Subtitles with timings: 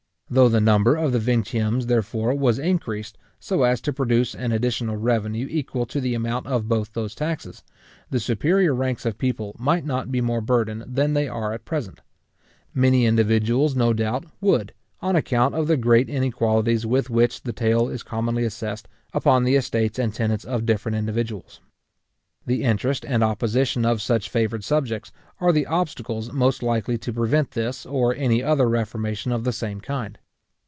[0.33, 4.95] Though the number of the vingtiemes, therefore, was increased, so as to produce an additional
[4.95, 7.63] revenue equal to the amount of both those taxes,
[8.09, 11.99] the superior ranks of people might not be more burdened than they are at present;
[12.73, 17.89] many individuals, no doubt, would, on account of the great inequalities with which the taille
[17.89, 21.59] is commonly assessed upon the estates and tenants of different individuals.
[22.43, 27.51] The interest and opposition of such favoured subjects, are the obstacles most likely to prevent
[27.51, 30.17] this, or any other reformation of the same kind.